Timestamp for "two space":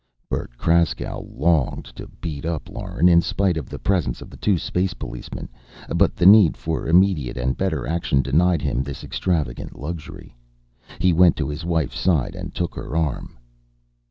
4.37-4.95